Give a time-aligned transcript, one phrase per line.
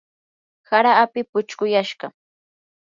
[0.69, 2.07] hara api puchquyashqa.